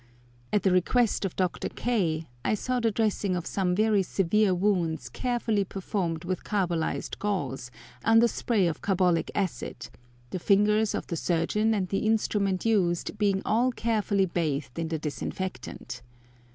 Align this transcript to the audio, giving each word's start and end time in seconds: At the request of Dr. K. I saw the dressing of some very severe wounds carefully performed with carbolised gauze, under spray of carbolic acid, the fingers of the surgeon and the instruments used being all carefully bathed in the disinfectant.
At 0.51 0.63
the 0.63 0.71
request 0.71 1.25
of 1.25 1.35
Dr. 1.35 1.69
K. 1.69 2.25
I 2.43 2.55
saw 2.55 2.79
the 2.79 2.89
dressing 2.89 3.35
of 3.35 3.45
some 3.45 3.75
very 3.75 4.01
severe 4.01 4.51
wounds 4.51 5.09
carefully 5.09 5.63
performed 5.63 6.23
with 6.23 6.43
carbolised 6.43 7.19
gauze, 7.19 7.69
under 8.03 8.27
spray 8.27 8.65
of 8.65 8.81
carbolic 8.81 9.29
acid, 9.35 9.89
the 10.31 10.39
fingers 10.39 10.95
of 10.95 11.05
the 11.05 11.15
surgeon 11.15 11.75
and 11.75 11.87
the 11.89 11.99
instruments 12.07 12.65
used 12.65 13.15
being 13.19 13.43
all 13.45 13.71
carefully 13.71 14.25
bathed 14.25 14.79
in 14.79 14.87
the 14.87 14.97
disinfectant. 14.97 16.01